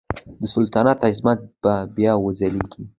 [0.39, 2.83] د سلطنت عظمت به بیا وځلیږي.